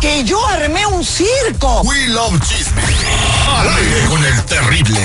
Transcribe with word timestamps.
Que 0.00 0.22
yo 0.22 0.38
armé 0.46 0.86
un 0.86 1.04
circo. 1.04 1.82
We 1.82 2.06
love 2.08 2.38
chisme. 2.46 2.80
Al 3.48 3.68
aire 3.76 4.06
con 4.08 4.24
el 4.24 4.44
terrible. 4.44 5.00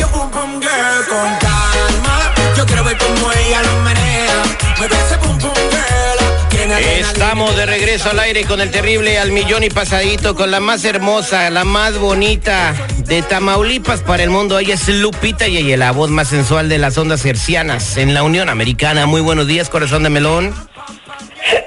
Yo 0.00 0.08
pum 0.08 0.30
pum 0.30 0.58
girl 0.58 1.06
con 1.06 1.36
calma. 1.38 2.32
Yo 2.56 2.64
quiero 2.64 2.82
ver 2.84 2.96
cómo 2.96 3.30
ella 3.32 3.62
lo 3.62 3.80
menea. 3.82 4.42
Mueve 4.78 4.96
ese 5.06 5.18
pum 5.18 5.36
pum 5.36 5.50
girl. 5.50 6.48
Tiene 6.48 6.74
adrenalina. 6.74 7.08
Estamos 7.10 7.56
de 7.56 7.66
regreso 7.66 8.08
al 8.08 8.18
aire 8.20 8.44
con 8.46 8.62
el 8.62 8.70
terrible 8.70 9.18
al 9.18 9.32
millón 9.32 9.64
y 9.64 9.68
pasadito, 9.68 10.34
con 10.34 10.50
la 10.50 10.60
más 10.60 10.86
hermosa, 10.86 11.50
la 11.50 11.64
más 11.64 11.98
bonita 11.98 12.72
de 13.04 13.20
Tamaulipas 13.20 14.00
para 14.00 14.22
el 14.22 14.30
mundo. 14.30 14.58
Ella 14.58 14.76
es 14.76 14.88
Lupita 14.88 15.46
y 15.46 15.58
ella 15.58 15.76
la 15.76 15.92
voz 15.92 16.08
más 16.08 16.28
sensual 16.28 16.70
de 16.70 16.78
las 16.78 16.96
ondas 16.96 17.22
hercianas 17.26 17.98
en 17.98 18.14
la 18.14 18.22
Unión 18.22 18.48
Americana. 18.48 19.04
Muy 19.04 19.20
buenos 19.20 19.46
días, 19.46 19.68
corazón 19.68 20.04
de 20.04 20.08
melón. 20.08 20.54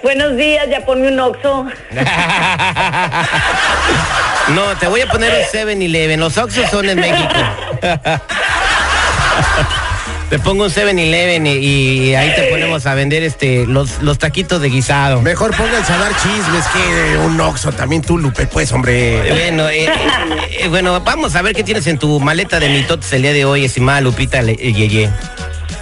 Buenos 0.02 0.36
días, 0.38 0.68
ya 0.70 0.86
ponme 0.86 1.08
un 1.08 1.20
oxo. 1.20 1.68
No, 4.50 4.76
te 4.78 4.88
voy 4.88 5.02
a 5.02 5.08
poner 5.08 5.32
un 5.32 5.60
7-Eleven. 5.60 6.20
Los 6.20 6.38
Oxxos 6.38 6.70
son 6.72 6.90
en 6.90 7.00
México. 7.00 7.30
Te 10.30 10.40
pongo 10.40 10.64
un 10.64 10.70
7-Eleven 10.72 11.46
y, 11.46 12.10
y 12.10 12.16
ahí 12.16 12.34
te 12.36 12.44
ponemos 12.44 12.86
a 12.86 12.96
vender 12.96 13.24
este 13.24 13.66
los, 13.68 14.02
los 14.02 14.18
taquitos 14.18 14.62
de 14.62 14.70
guisado. 14.70 15.22
Mejor 15.22 15.56
pónganse 15.56 15.94
a 15.94 15.98
dar 15.98 16.12
chismes 16.16 16.66
que 16.68 17.18
un 17.18 17.40
oxo. 17.42 17.72
También 17.72 18.02
tú, 18.02 18.18
Lupe, 18.18 18.48
pues, 18.48 18.72
hombre. 18.72 19.30
Bueno, 19.30 19.70
eh, 19.70 19.88
eh, 20.60 20.68
bueno, 20.68 21.00
vamos 21.02 21.36
a 21.36 21.42
ver 21.42 21.56
qué 21.56 21.64
tienes 21.64 21.86
en 21.88 22.00
tu 22.00 22.20
maleta 22.20 22.60
de 22.60 22.70
mitotes 22.70 23.12
el 23.14 23.22
día 23.24 23.34
de 23.34 23.46
hoy, 23.46 23.66
estimada 23.66 24.02
Lupita 24.02 24.40
eh, 24.42 24.74
Yeye. 24.74 25.10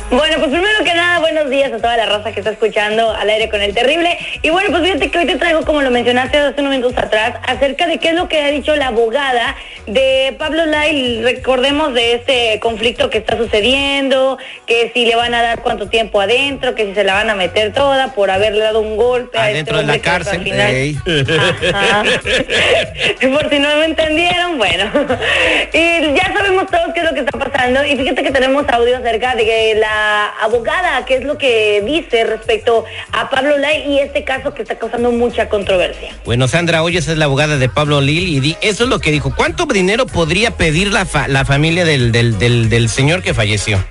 Bueno, 0.10 0.38
pues 0.38 0.50
primero 0.50 0.84
buenos 1.20 1.50
días 1.50 1.72
a 1.72 1.78
toda 1.78 1.98
la 1.98 2.06
raza 2.06 2.32
que 2.32 2.40
está 2.40 2.52
escuchando 2.52 3.12
al 3.12 3.30
aire 3.30 3.50
con 3.50 3.62
el 3.62 3.74
terrible. 3.74 4.18
Y 4.42 4.50
bueno, 4.50 4.70
pues 4.70 4.84
fíjate 4.84 5.10
que 5.10 5.20
hoy 5.20 5.26
te 5.26 5.36
traigo, 5.36 5.64
como 5.64 5.82
lo 5.82 5.90
mencionaste 5.90 6.38
hace 6.38 6.62
unos 6.62 6.72
minutos 6.72 6.98
atrás, 6.98 7.36
acerca 7.48 7.88
de 7.88 7.98
qué 7.98 8.10
es 8.10 8.16
lo 8.16 8.28
que 8.28 8.42
ha 8.42 8.52
dicho 8.52 8.76
la 8.76 8.88
abogada 8.88 9.56
de 9.88 10.36
Pablo 10.38 10.66
Lai. 10.66 11.22
Recordemos 11.22 11.94
de 11.94 12.14
este 12.14 12.60
conflicto 12.60 13.10
que 13.10 13.18
está 13.18 13.38
sucediendo, 13.38 14.38
que 14.66 14.92
si 14.94 15.06
le 15.06 15.16
van 15.16 15.34
a 15.34 15.42
dar 15.42 15.62
cuánto 15.62 15.90
tiempo 15.90 16.22
adentro, 16.22 16.76
que 16.76 16.86
si 16.86 16.94
se 16.94 17.04
la 17.04 17.14
van 17.14 17.30
a 17.30 17.36
meter 17.36 17.74
toda 17.74 18.14
por 18.14 18.30
haberle 18.30 18.62
dado 18.62 18.82
un 18.82 18.98
golpe 18.98 19.38
a 19.38 19.46
Adentro 19.46 19.80
este 19.80 19.88
de 19.88 19.98
la 19.98 20.04
cárcel. 20.04 20.44
final-. 20.44 20.78
Por 23.38 23.50
si 23.50 23.60
no 23.60 23.76
me 23.78 23.86
entendieron, 23.86 24.58
bueno. 24.58 24.86
Y 25.74 26.14
ya 26.16 26.34
sabemos 26.36 26.66
todos 26.68 26.94
qué 26.94 27.02
es 27.02 27.06
lo 27.06 27.14
que 27.14 27.20
está 27.22 27.38
pasando. 27.38 27.86
Y 27.86 27.96
fíjate 27.96 28.24
que 28.24 28.32
tenemos 28.32 28.66
audio 28.70 28.98
acerca 28.98 29.36
de 29.36 29.46
que 29.46 29.76
la 29.76 30.28
abogada, 30.42 31.06
qué 31.08 31.16
es 31.16 31.24
lo 31.24 31.38
que 31.38 31.82
dice 31.86 32.24
respecto 32.26 32.86
a 33.12 33.30
Pablo 33.30 33.58
Lai 33.58 33.90
y 33.92 34.00
este 34.00 34.24
caso 34.24 34.54
que 34.54 34.62
está 34.62 34.78
causando 34.78 35.12
mucha 35.12 35.50
controversia. 35.50 36.16
Bueno, 36.26 36.48
Sandra 36.48 36.84
Hoyos 36.84 37.08
es 37.08 37.18
la 37.18 37.26
abogada 37.26 37.58
de 37.58 37.70
Pablo 37.70 38.02
Lil 38.02 38.28
y 38.28 38.40
di- 38.40 38.58
eso 38.62 38.84
es 38.84 38.90
lo 38.90 39.00
que 39.00 39.12
dijo. 39.12 39.34
¿Cuánto 39.36 39.66
dinero 39.66 40.06
podría 40.06 40.52
pedir 40.52 40.92
la, 40.92 41.08
la 41.28 41.46
familia 41.46 41.86
del, 41.86 42.12
del, 42.12 42.38
del 42.70 42.90
señor 42.90 43.24
que 43.24 43.34
falleció? 43.34 43.84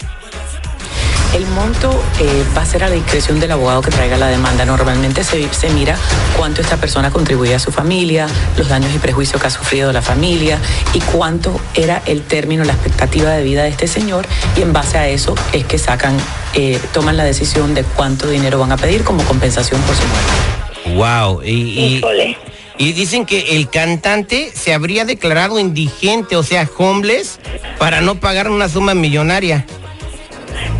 El 1.34 1.46
monto 1.48 1.90
eh, 2.20 2.44
va 2.56 2.62
a 2.62 2.66
ser 2.66 2.84
a 2.84 2.88
la 2.88 2.94
discreción 2.94 3.40
del 3.40 3.52
abogado 3.52 3.82
que 3.82 3.90
traiga 3.90 4.16
la 4.16 4.28
demanda. 4.28 4.64
Normalmente 4.64 5.24
se, 5.24 5.52
se 5.52 5.68
mira 5.70 5.96
cuánto 6.36 6.62
esta 6.62 6.76
persona 6.76 7.10
contribuye 7.10 7.54
a 7.54 7.58
su 7.58 7.72
familia, 7.72 8.26
los 8.56 8.68
daños 8.68 8.94
y 8.94 8.98
prejuicios 8.98 9.40
que 9.40 9.48
ha 9.48 9.50
sufrido 9.50 9.92
la 9.92 10.02
familia 10.02 10.58
y 10.94 11.00
cuánto 11.00 11.60
era 11.74 12.02
el 12.06 12.22
término, 12.22 12.64
la 12.64 12.72
expectativa 12.72 13.30
de 13.30 13.42
vida 13.42 13.64
de 13.64 13.70
este 13.70 13.86
señor 13.86 14.26
y 14.56 14.62
en 14.62 14.72
base 14.72 14.98
a 14.98 15.08
eso 15.08 15.34
es 15.52 15.64
que 15.64 15.78
sacan, 15.78 16.16
eh, 16.54 16.80
toman 16.92 17.16
la 17.16 17.24
decisión 17.24 17.74
de 17.74 17.82
cuánto 17.84 18.28
dinero 18.28 18.58
van 18.58 18.72
a 18.72 18.76
pedir 18.76 19.04
como 19.04 19.22
compensación 19.24 19.80
por 19.82 19.94
su 19.94 20.02
muerte. 20.06 20.96
Wow. 20.96 21.42
Y, 21.42 22.02
y 22.78 22.92
dicen 22.92 23.26
que 23.26 23.56
el 23.56 23.68
cantante 23.68 24.52
se 24.54 24.72
habría 24.74 25.04
declarado 25.04 25.58
indigente, 25.58 26.36
o 26.36 26.42
sea, 26.42 26.68
homeless, 26.76 27.40
para 27.78 28.00
no 28.00 28.20
pagar 28.20 28.50
una 28.50 28.68
suma 28.68 28.94
millonaria. 28.94 29.66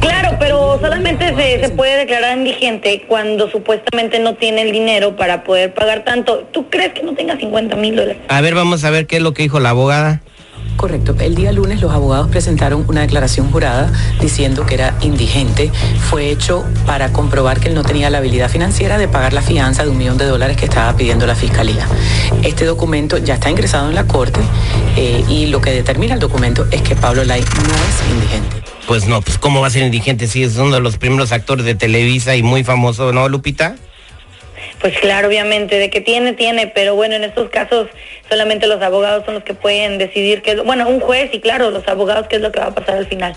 Claro, 0.00 0.36
pero 0.38 0.78
solamente 0.80 1.34
se, 1.34 1.60
se 1.60 1.68
puede 1.70 1.98
declarar 1.98 2.36
indigente 2.36 3.04
cuando 3.08 3.50
supuestamente 3.50 4.18
no 4.18 4.34
tiene 4.34 4.62
el 4.62 4.72
dinero 4.72 5.16
para 5.16 5.44
poder 5.44 5.74
pagar 5.74 6.04
tanto. 6.04 6.46
¿Tú 6.52 6.68
crees 6.68 6.92
que 6.92 7.02
no 7.02 7.14
tenga 7.14 7.36
50 7.36 7.76
mil 7.76 7.96
dólares? 7.96 8.18
A 8.28 8.40
ver, 8.40 8.54
vamos 8.54 8.84
a 8.84 8.90
ver 8.90 9.06
qué 9.06 9.16
es 9.16 9.22
lo 9.22 9.34
que 9.34 9.42
dijo 9.42 9.60
la 9.60 9.70
abogada. 9.70 10.22
Correcto. 10.76 11.16
El 11.18 11.34
día 11.34 11.52
lunes 11.52 11.80
los 11.80 11.92
abogados 11.92 12.28
presentaron 12.28 12.84
una 12.86 13.00
declaración 13.00 13.50
jurada 13.50 13.90
diciendo 14.20 14.66
que 14.66 14.74
era 14.74 14.94
indigente. 15.00 15.70
Fue 16.10 16.30
hecho 16.30 16.64
para 16.84 17.12
comprobar 17.12 17.60
que 17.60 17.68
él 17.68 17.74
no 17.74 17.82
tenía 17.82 18.10
la 18.10 18.18
habilidad 18.18 18.50
financiera 18.50 18.98
de 18.98 19.08
pagar 19.08 19.32
la 19.32 19.40
fianza 19.40 19.84
de 19.84 19.90
un 19.90 19.96
millón 19.96 20.18
de 20.18 20.26
dólares 20.26 20.56
que 20.56 20.66
estaba 20.66 20.94
pidiendo 20.94 21.26
la 21.26 21.34
fiscalía. 21.34 21.86
Este 22.42 22.66
documento 22.66 23.16
ya 23.16 23.34
está 23.34 23.48
ingresado 23.48 23.88
en 23.88 23.94
la 23.94 24.04
corte 24.04 24.40
eh, 24.96 25.24
y 25.28 25.46
lo 25.46 25.60
que 25.60 25.70
determina 25.70 26.14
el 26.14 26.20
documento 26.20 26.66
es 26.70 26.82
que 26.82 26.94
Pablo 26.94 27.24
Lai 27.24 27.40
no 27.40 27.74
es 27.74 28.12
indigente. 28.12 28.65
Pues 28.86 29.06
no, 29.06 29.20
pues 29.20 29.38
cómo 29.38 29.60
va 29.60 29.66
a 29.66 29.70
ser 29.70 29.82
indigente 29.82 30.28
si 30.28 30.44
es 30.44 30.56
uno 30.56 30.74
de 30.74 30.80
los 30.80 30.96
primeros 30.96 31.32
actores 31.32 31.64
de 31.64 31.74
Televisa 31.74 32.36
y 32.36 32.42
muy 32.42 32.62
famoso, 32.62 33.12
¿no, 33.12 33.28
Lupita? 33.28 33.76
Pues 34.80 34.96
claro, 34.98 35.28
obviamente, 35.28 35.78
de 35.78 35.90
que 35.90 36.00
tiene, 36.00 36.34
tiene, 36.34 36.66
pero 36.68 36.94
bueno, 36.94 37.16
en 37.16 37.24
estos 37.24 37.50
casos 37.50 37.88
solamente 38.28 38.66
los 38.66 38.80
abogados 38.82 39.24
son 39.24 39.34
los 39.34 39.44
que 39.44 39.54
pueden 39.54 39.98
decidir 39.98 40.42
qué 40.42 40.50
es 40.52 40.56
lo, 40.56 40.64
bueno, 40.64 40.88
un 40.88 41.00
juez 41.00 41.30
y 41.32 41.40
claro, 41.40 41.70
los 41.70 41.86
abogados 41.88 42.26
qué 42.28 42.36
es 42.36 42.42
lo 42.42 42.50
que 42.52 42.60
va 42.60 42.66
a 42.66 42.74
pasar 42.74 42.96
al 42.96 43.06
final. 43.06 43.34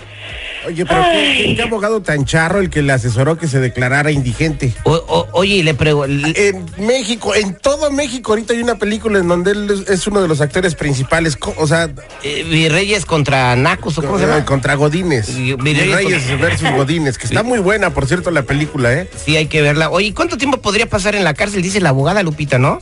Oye, 0.68 0.86
pero 0.86 1.02
¿qué, 1.14 1.44
qué- 1.46 1.56
qué 1.56 1.62
abogado 1.62 2.02
tan 2.02 2.26
charro 2.26 2.60
el 2.60 2.70
que 2.70 2.82
le 2.82 2.92
asesoró 2.92 3.38
que 3.38 3.48
se 3.48 3.60
declarara 3.60 4.12
indigente? 4.12 4.74
O- 4.84 4.92
o- 5.08 5.28
oye, 5.32 5.56
y 5.56 5.64
le 5.64 5.74
pregunto, 5.74 6.28
En 6.36 6.66
México, 6.86 7.34
en 7.34 7.56
todo 7.56 7.90
México, 7.92 8.32
ahorita 8.34 8.54
hay 8.54 8.62
una 8.62 8.76
película 8.76 9.20
en 9.20 9.28
donde 9.30 9.52
él 9.52 9.86
es- 9.88 10.06
uno 10.08 10.22
de 10.22 10.28
los 10.28 10.42
actores 10.42 10.76
principales, 10.76 11.38
o 11.58 11.66
sea, 11.68 11.90
Virreyes 12.24 13.06
contra 13.06 13.56
Nacos, 13.56 13.98
¿o 13.98 14.02
cómo 14.02 14.18
se 14.18 14.26
eh, 14.26 14.28
llama? 14.28 14.46
contra 14.46 14.76
Godines. 14.76 15.34
Virreyes 15.58 16.24
contra- 16.24 16.36
versus 16.48 16.72
Godines, 16.72 17.18
que 17.18 17.28
está 17.28 17.44
muy 17.44 17.60
buena, 17.60 17.92
por 17.94 18.06
cierto, 18.08 18.30
la 18.32 18.44
película, 18.44 18.94
¿eh? 18.94 19.10
Sí, 19.26 19.38
hay 19.38 19.46
que 19.48 19.62
verla. 19.62 19.90
Oye, 19.90 20.14
¿cuánto 20.14 20.38
tiempo 20.38 20.58
podría 20.62 20.88
pasar 20.88 21.16
en 21.16 21.24
la 21.24 21.34
cárcel? 21.34 21.62
Dice 21.62 21.80
la 21.80 21.90
abogada 21.90 22.22
Lupita, 22.24 22.58
¿no? 22.60 22.80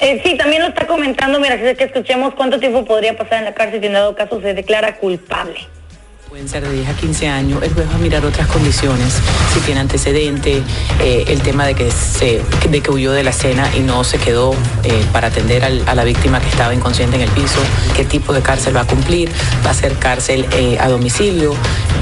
Eh, 0.00 0.20
sí, 0.24 0.36
también 0.36 0.62
lo 0.62 0.68
está 0.68 0.86
comentando, 0.86 1.38
mira, 1.38 1.56
que 1.56 1.84
escuchemos 1.84 2.34
cuánto 2.34 2.58
tiempo 2.58 2.84
podría 2.84 3.16
pasar 3.16 3.38
en 3.38 3.44
la 3.44 3.54
cárcel 3.54 3.80
si 3.80 3.86
en 3.86 3.92
dado 3.92 4.14
caso 4.14 4.40
se 4.40 4.54
declara 4.54 4.96
culpable. 4.96 5.66
Pueden 6.34 6.48
ser 6.48 6.66
de 6.66 6.72
10 6.74 6.88
a 6.88 6.96
15 6.96 7.28
años, 7.28 7.62
el 7.62 7.72
juez 7.72 7.88
va 7.88 7.94
a 7.94 7.98
mirar 7.98 8.26
otras 8.26 8.48
condiciones, 8.48 9.20
si 9.52 9.60
tiene 9.60 9.78
antecedente, 9.78 10.64
eh, 11.00 11.24
el 11.28 11.40
tema 11.42 11.64
de 11.64 11.76
que, 11.76 11.88
se, 11.92 12.42
de 12.68 12.80
que 12.80 12.90
huyó 12.90 13.12
de 13.12 13.22
la 13.22 13.30
escena 13.30 13.70
y 13.76 13.78
no 13.82 14.02
se 14.02 14.18
quedó 14.18 14.52
eh, 14.82 15.04
para 15.12 15.28
atender 15.28 15.64
al- 15.64 15.84
a 15.88 15.94
la 15.94 16.02
víctima 16.02 16.40
que 16.40 16.48
estaba 16.48 16.74
inconsciente 16.74 17.14
en 17.14 17.22
el 17.22 17.30
piso, 17.30 17.60
qué 17.94 18.04
tipo 18.04 18.32
de 18.32 18.42
cárcel 18.42 18.74
va 18.76 18.80
a 18.80 18.84
cumplir, 18.84 19.30
va 19.64 19.70
a 19.70 19.74
ser 19.74 19.92
cárcel 19.94 20.44
eh, 20.50 20.76
a 20.80 20.88
domicilio, 20.88 21.54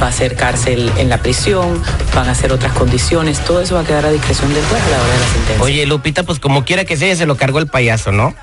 va 0.02 0.06
a 0.06 0.12
ser 0.12 0.34
cárcel 0.34 0.90
en 0.96 1.10
la 1.10 1.18
prisión, 1.18 1.82
van 2.14 2.30
a 2.30 2.34
ser 2.34 2.54
otras 2.54 2.72
condiciones, 2.72 3.38
todo 3.44 3.60
eso 3.60 3.74
va 3.74 3.82
a 3.82 3.84
quedar 3.84 4.06
a 4.06 4.10
discreción 4.10 4.54
del 4.54 4.64
juez 4.64 4.82
a 4.82 4.88
la 4.88 4.96
hora 4.96 5.12
de 5.12 5.20
la 5.20 5.26
sentencia. 5.26 5.62
Oye, 5.62 5.84
Lupita, 5.84 6.22
pues 6.22 6.38
como 6.38 6.64
quiera 6.64 6.86
que 6.86 6.96
sea, 6.96 7.14
se 7.16 7.26
lo 7.26 7.36
cargó 7.36 7.58
el 7.58 7.66
payaso, 7.66 8.12
¿no? 8.12 8.34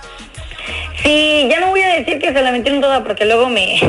Sí, 1.02 1.48
ya 1.50 1.59
que 2.34 2.40
se 2.40 2.44
la 2.44 2.52
metieron 2.52 2.82
toda 2.82 3.04
porque 3.04 3.26
luego 3.26 3.50
me... 3.50 3.80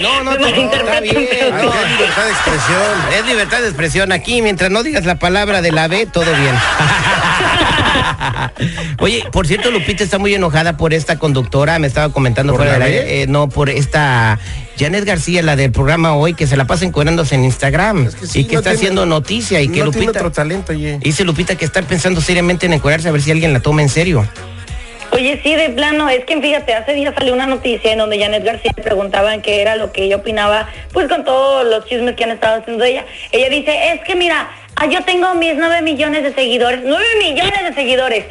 No, 0.00 0.22
no, 0.24 0.30
me 0.32 0.36
no, 0.38 0.42
malinterpretan, 0.42 1.04
está 1.04 1.10
bien. 1.18 1.28
pero 1.30 1.72
qué 1.72 1.88
libertad 1.96 2.24
de 2.24 2.30
expresión. 2.30 3.18
Es 3.18 3.26
libertad 3.26 3.60
de 3.60 3.66
expresión 3.68 4.12
aquí, 4.12 4.42
mientras 4.42 4.70
no 4.70 4.82
digas 4.82 5.04
la 5.04 5.18
palabra 5.18 5.62
de 5.62 5.72
la 5.72 5.88
B, 5.88 6.06
todo 6.06 6.24
bien. 6.24 6.54
Oye, 8.98 9.24
por 9.32 9.46
cierto, 9.46 9.70
Lupita 9.70 10.04
está 10.04 10.18
muy 10.18 10.34
enojada 10.34 10.76
por 10.76 10.92
esta 10.92 11.18
conductora, 11.18 11.78
me 11.78 11.86
estaba 11.86 12.12
comentando 12.12 12.52
¿Por 12.52 12.62
fuera 12.62 12.78
la 12.78 12.84
del 12.84 12.94
aire, 12.94 13.22
eh, 13.22 13.26
no, 13.26 13.48
por 13.48 13.70
esta 13.70 14.38
Janet 14.78 15.04
García, 15.04 15.42
la 15.42 15.56
del 15.56 15.72
programa 15.72 16.14
hoy, 16.14 16.34
que 16.34 16.46
se 16.46 16.56
la 16.56 16.66
pasa 16.66 16.84
encuadrándose 16.84 17.34
en 17.34 17.44
Instagram 17.44 18.06
Es 18.06 18.14
que 18.14 18.26
sí, 18.26 18.40
y 18.40 18.44
que 18.44 18.54
no 18.54 18.58
está 18.60 18.70
tiene- 18.70 18.78
haciendo 18.80 19.06
noticia 19.06 19.60
y 19.60 19.68
que 19.68 19.74
tiene 19.74 19.86
Lupita... 19.86 20.10
otro 20.10 20.32
talento, 20.32 20.72
oye. 20.72 20.98
Dice 21.02 21.24
Lupita 21.24 21.54
que 21.56 21.64
está 21.64 21.82
pensando 21.82 22.20
seriamente 22.20 22.66
en 22.66 22.74
encuadrarse 22.74 23.08
a 23.08 23.12
ver 23.12 23.22
si 23.22 23.30
alguien 23.30 23.52
la 23.52 23.60
toma 23.60 23.82
en 23.82 23.88
serio. 23.88 24.26
Sí, 25.42 25.54
de 25.54 25.70
plano, 25.70 26.08
es 26.08 26.24
que 26.24 26.40
fíjate, 26.40 26.74
hace 26.74 26.92
días 26.92 27.14
salió 27.16 27.32
una 27.32 27.46
noticia 27.46 27.92
en 27.92 27.98
donde 27.98 28.18
Janet 28.18 28.42
García 28.42 28.72
le 28.76 28.82
preguntaban 28.82 29.42
qué 29.42 29.60
era 29.60 29.76
lo 29.76 29.92
que 29.92 30.04
ella 30.04 30.16
opinaba, 30.16 30.68
pues 30.92 31.08
con 31.08 31.24
todos 31.24 31.64
los 31.64 31.86
chismes 31.86 32.16
que 32.16 32.24
han 32.24 32.32
estado 32.32 32.60
haciendo 32.60 32.84
ella. 32.84 33.04
Ella 33.30 33.48
dice, 33.48 33.92
es 33.92 34.00
que 34.02 34.16
mira, 34.16 34.50
ah, 34.76 34.86
yo 34.86 35.02
tengo 35.04 35.34
mis 35.34 35.54
nueve 35.54 35.82
millones 35.82 36.24
de 36.24 36.34
seguidores, 36.34 36.80
nueve 36.84 37.06
millones 37.20 37.62
de 37.62 37.74
seguidores, 37.74 38.24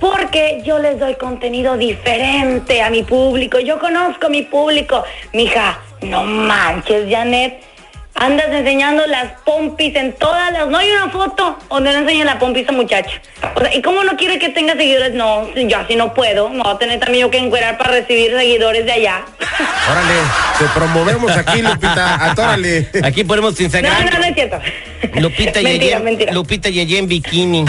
porque 0.00 0.62
yo 0.64 0.80
les 0.80 0.98
doy 0.98 1.14
contenido 1.14 1.76
diferente 1.76 2.82
a 2.82 2.90
mi 2.90 3.04
público, 3.04 3.60
yo 3.60 3.78
conozco 3.78 4.28
mi 4.28 4.42
público. 4.42 5.04
Mija, 5.32 5.78
no 6.00 6.24
manches, 6.24 7.08
Janet. 7.08 7.71
Andas 8.24 8.46
enseñando 8.50 9.06
las 9.06 9.32
pompis 9.44 9.94
en 9.96 10.12
todas 10.14 10.52
las... 10.52 10.68
No 10.68 10.78
hay 10.78 10.90
una 10.90 11.10
foto 11.10 11.58
donde 11.68 11.92
no 11.92 11.98
enseñe 11.98 12.24
la 12.24 12.38
pompis 12.38 12.68
a 12.68 12.72
muchacha. 12.72 13.20
O 13.54 13.60
sea, 13.60 13.74
¿y 13.74 13.82
cómo 13.82 14.04
no 14.04 14.16
quiere 14.16 14.38
que 14.38 14.48
tenga 14.50 14.74
seguidores? 14.74 15.12
No, 15.14 15.48
yo 15.54 15.78
así 15.78 15.96
no 15.96 16.14
puedo. 16.14 16.48
No 16.50 16.62
voy 16.64 16.74
a 16.74 16.78
tener 16.78 17.00
también 17.00 17.22
yo 17.26 17.30
que 17.30 17.38
encuerar 17.38 17.78
para 17.78 17.90
recibir 17.90 18.32
seguidores 18.36 18.84
de 18.86 18.92
allá. 18.92 19.22
Órale, 19.90 20.14
te 20.58 20.64
promovemos 20.74 21.32
aquí, 21.32 21.62
Lupita. 21.62 22.24
Atórale. 22.30 22.88
Aquí 23.02 23.24
ponemos 23.24 23.54
tu 23.54 23.62
No, 23.62 23.66
Instagram. 23.66 24.04
no, 24.04 24.18
no 24.18 24.24
es 24.24 24.34
cierto. 24.34 24.58
Lupita 25.14 25.52
mentira, 25.62 25.96
Yeye. 25.96 25.98
mentira. 26.00 26.32
Lupita 26.32 26.68
Yeye 26.68 26.98
en 26.98 27.08
bikini. 27.08 27.64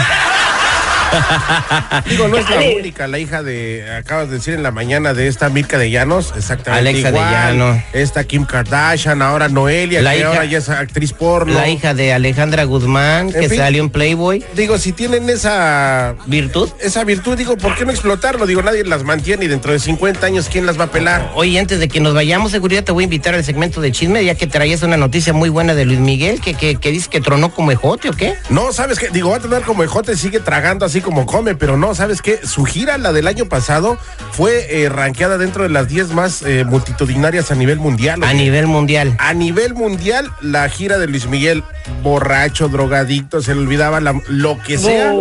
Digo, 2.08 2.28
no 2.28 2.36
es 2.38 2.48
la 2.50 2.60
única, 2.76 3.06
la 3.06 3.18
hija 3.18 3.42
de, 3.42 3.84
acabas 3.98 4.28
de 4.28 4.36
decir 4.36 4.54
en 4.54 4.62
la 4.62 4.70
mañana 4.70 5.14
de 5.14 5.28
esta 5.28 5.48
Mirka 5.48 5.78
de 5.78 5.90
Llanos, 5.90 6.32
exactamente 6.36 6.88
Alexa 6.90 7.10
de 7.12 7.18
igual. 7.18 7.32
Llano. 7.58 7.82
Esta 7.92 8.24
Kim 8.24 8.44
Kardashian, 8.44 9.22
ahora 9.22 9.48
Noelia, 9.48 10.02
La 10.02 10.12
que 10.12 10.18
hija- 10.20 10.28
ahora 10.28 10.44
ya 10.44 10.58
es 10.58 10.68
actriz 10.68 11.12
porno. 11.12 11.54
La 11.54 11.68
hija 11.68 11.94
de 11.94 12.12
Alejandra 12.12 12.64
Guzmán, 12.64 13.32
que 13.32 13.38
En 13.44 13.50
fin. 13.50 13.58
salió 13.58 13.82
en 13.82 13.90
Playboy. 13.90 14.44
Digo, 14.54 14.78
si 14.78 14.92
tienen 14.92 15.28
esa 15.30 16.14
¿Virtud? 16.26 16.68
esa 16.80 17.04
virtud, 17.04 17.36
digo, 17.36 17.56
¿por 17.56 17.74
qué 17.74 17.84
no 17.84 17.90
explotarlo? 17.92 18.46
Digo, 18.46 18.62
nadie 18.62 18.84
las 18.84 19.04
mantiene 19.04 19.44
y 19.44 19.48
dentro 19.48 19.72
de 19.72 19.78
50 19.78 20.26
años, 20.26 20.48
¿quién 20.50 20.66
las 20.66 20.78
va 20.78 20.84
a 20.84 20.90
pelar? 20.90 21.30
Oye, 21.34 21.58
antes 21.58 21.78
de 21.80 21.88
que 21.88 22.00
nos 22.00 22.14
vayamos, 22.14 22.52
seguridad, 22.52 22.84
te 22.84 22.92
voy 22.92 23.04
a 23.04 23.06
invitar 23.06 23.34
al 23.34 23.44
segmento 23.44 23.80
de 23.80 23.92
chisme, 23.92 24.24
ya 24.24 24.34
que 24.34 24.46
traías 24.46 24.82
una 24.82 24.96
noticia 24.96 25.32
muy 25.32 25.48
buena 25.48 25.74
de 25.74 25.84
Luis 25.84 25.98
Miguel, 25.98 26.40
que, 26.40 26.54
que, 26.54 26.76
que 26.76 26.90
dice 26.90 27.08
que 27.10 27.20
tronó 27.20 27.50
como 27.54 27.70
ejote, 27.72 28.08
¿o 28.10 28.12
qué? 28.12 28.34
No, 28.50 28.72
¿sabes 28.72 28.98
qué? 28.98 29.08
Digo, 29.10 29.30
va 29.30 29.36
a 29.36 29.40
tener 29.40 29.62
como 29.62 29.82
ejote, 29.82 30.16
sigue 30.16 30.40
tragando 30.40 30.84
así 30.86 31.00
como 31.04 31.26
come, 31.26 31.54
pero 31.54 31.76
no, 31.76 31.94
¿sabes 31.94 32.22
qué? 32.22 32.40
Su 32.44 32.64
gira, 32.64 32.98
la 32.98 33.12
del 33.12 33.28
año 33.28 33.44
pasado, 33.46 33.98
fue 34.32 34.82
eh, 34.82 34.88
rankeada 34.88 35.38
dentro 35.38 35.62
de 35.62 35.68
las 35.68 35.86
10 35.88 36.08
más 36.12 36.42
eh, 36.42 36.64
multitudinarias 36.64 37.50
a 37.50 37.54
nivel 37.54 37.78
mundial. 37.78 38.24
A 38.24 38.32
nivel 38.32 38.66
mundial. 38.66 39.14
A 39.18 39.34
nivel 39.34 39.74
mundial, 39.74 40.30
la 40.40 40.68
gira 40.68 40.98
de 40.98 41.06
Luis 41.06 41.26
Miguel, 41.28 41.62
borracho, 42.02 42.68
drogadicto, 42.68 43.42
se 43.42 43.54
le 43.54 43.60
olvidaba 43.60 44.00
la- 44.00 44.20
lo 44.28 44.58
que 44.62 44.78
sea, 44.78 45.12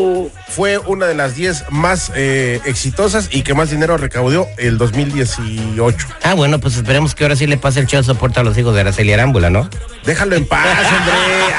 fue 0.47 0.77
una 0.77 1.05
de 1.05 1.15
las 1.15 1.35
10 1.35 1.65
más 1.69 2.11
eh, 2.15 2.61
exitosas 2.65 3.27
y 3.31 3.41
que 3.41 3.53
más 3.53 3.69
dinero 3.69 3.97
recaudó 3.97 4.47
el 4.57 4.77
2018. 4.77 6.07
Ah, 6.23 6.33
bueno, 6.33 6.59
pues 6.59 6.75
esperemos 6.75 7.15
que 7.15 7.23
ahora 7.25 7.35
sí 7.35 7.45
le 7.47 7.57
pase 7.57 7.79
el 7.81 7.87
chavo 7.87 8.03
soporte 8.03 8.39
a 8.39 8.43
los 8.43 8.57
hijos 8.57 8.73
de 8.73 8.81
Araceli 8.81 9.11
Arámbula, 9.13 9.49
¿no? 9.49 9.69
Déjalo 10.05 10.35
en 10.35 10.45
paz, 10.47 10.65
hombre. 10.87 11.13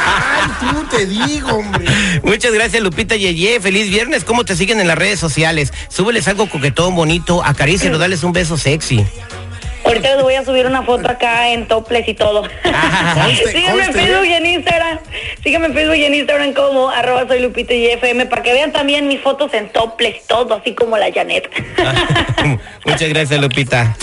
Ay, 0.07 0.51
tú 0.61 0.97
te 0.97 1.07
digo, 1.07 1.49
hombre. 1.57 1.85
Muchas 2.23 2.53
gracias, 2.53 2.83
Lupita 2.83 3.17
Yeye. 3.17 3.61
Feliz 3.61 3.89
viernes. 3.91 4.14
¿Cómo 4.23 4.45
te 4.45 4.55
siguen 4.55 4.79
en 4.79 4.87
las 4.87 4.97
redes 4.97 5.19
sociales? 5.19 5.73
Súbeles 5.89 6.29
algo 6.29 6.49
coquetón, 6.49 6.95
bonito, 6.95 7.43
acarícialo, 7.43 7.99
dales 7.99 8.23
un 8.23 8.33
beso 8.33 8.57
sexy. 8.57 9.05
Ahorita 9.85 10.15
les 10.15 10.23
voy 10.23 10.35
a 10.35 10.45
subir 10.45 10.67
una 10.67 10.83
foto 10.83 11.11
acá 11.11 11.51
en 11.51 11.67
topless 11.67 12.09
y 12.09 12.15
todo. 12.15 12.43
Conste, 13.15 13.47
Sígueme 13.53 13.85
en. 13.85 13.93
Facebook 13.93 14.25
y 14.27 14.33
en 14.33 14.47
Instagram. 14.47 14.99
Sígueme 15.43 15.67
en 15.67 15.75
Facebook 15.75 15.97
y 15.97 16.05
en 16.05 16.15
Instagram 16.15 16.53
como 16.53 16.91
arroba 16.91 17.27
soy 17.27 17.41
Lupita 17.41 17.75
y 17.75 17.87
FM 17.87 18.27
para 18.27 18.43
que 18.43 18.53
vean 18.53 18.73
también 18.73 19.09
mis 19.09 19.21
fotos 19.21 19.53
en 19.53 19.69
topless 19.71 20.17
y 20.17 20.27
todo, 20.29 20.55
así 20.55 20.75
como 20.75 20.97
la 20.97 21.13
Janet. 21.13 21.51
Muchas 22.87 23.09
gracias, 23.09 23.41
Lupita. 23.41 23.97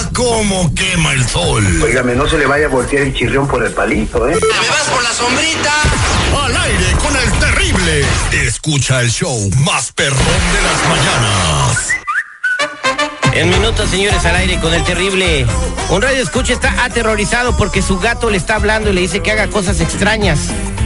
¡Ah, 0.00 0.08
cómo 0.14 0.72
quema 0.76 1.12
el 1.12 1.26
sol! 1.26 1.66
Óigame, 1.82 2.14
no 2.14 2.28
se 2.28 2.38
le 2.38 2.46
vaya 2.46 2.66
a 2.66 2.68
voltear 2.68 3.02
el 3.02 3.12
chirrión 3.14 3.48
por 3.48 3.64
el 3.64 3.72
palito, 3.72 4.28
¿eh? 4.28 4.36
¿Me 4.40 4.68
vas 4.68 4.88
por 4.92 5.02
la 5.02 5.10
sombrita? 5.10 5.72
Al 6.40 6.56
aire 6.56 6.92
con 7.02 7.16
el 7.16 7.32
terrible. 7.40 8.04
Escucha 8.30 9.00
el 9.00 9.10
show 9.10 9.50
más 9.64 9.90
perrón 9.90 10.18
de 10.18 10.62
las 10.62 10.88
mañanas. 10.88 11.88
En 13.32 13.50
minutos, 13.50 13.90
señores, 13.90 14.24
al 14.24 14.36
aire 14.36 14.60
con 14.60 14.72
el 14.72 14.84
terrible. 14.84 15.44
Un 15.88 16.00
radio 16.00 16.22
escucha 16.22 16.52
está 16.52 16.84
aterrorizado 16.84 17.56
porque 17.56 17.82
su 17.82 17.98
gato 17.98 18.30
le 18.30 18.36
está 18.36 18.54
hablando 18.54 18.90
y 18.90 18.92
le 18.92 19.00
dice 19.00 19.18
que 19.18 19.32
haga 19.32 19.48
cosas 19.48 19.80
extrañas. 19.80 20.38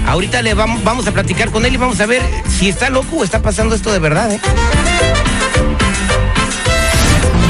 Ahorita 0.06 0.41
le 0.41 0.55
vamos, 0.55 0.82
vamos 0.85 1.06
a 1.06 1.12
platicar 1.12 1.50
con 1.50 1.67
él 1.67 1.75
y 1.75 1.76
vamos 1.76 2.00
a 2.00 2.06
ver 2.06 2.23
si 2.49 2.70
está 2.70 2.88
loco 2.88 3.17
o 3.17 3.25
está 3.25 3.43
pasando 3.43 3.75
esto 3.75 3.93
de 3.93 3.99
verdad, 3.99 4.32
¿eh? 4.32 4.41